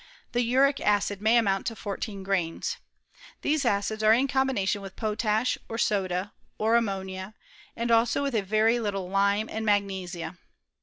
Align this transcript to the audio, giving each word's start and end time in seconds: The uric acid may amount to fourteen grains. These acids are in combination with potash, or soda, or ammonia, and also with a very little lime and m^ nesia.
The 0.31 0.41
uric 0.41 0.79
acid 0.81 1.21
may 1.21 1.37
amount 1.37 1.67
to 1.67 1.75
fourteen 1.75 2.23
grains. 2.23 2.77
These 3.43 3.65
acids 3.65 4.01
are 4.01 4.13
in 4.13 4.27
combination 4.27 4.81
with 4.81 4.95
potash, 4.95 5.59
or 5.69 5.77
soda, 5.77 6.33
or 6.57 6.75
ammonia, 6.75 7.35
and 7.75 7.91
also 7.91 8.23
with 8.23 8.33
a 8.33 8.41
very 8.41 8.79
little 8.79 9.11
lime 9.11 9.47
and 9.47 9.63
m^ 9.63 9.83
nesia. 9.83 10.39